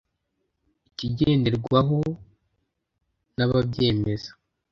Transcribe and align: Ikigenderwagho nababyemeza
Ikigenderwagho 0.89 1.99
nababyemeza 3.35 4.29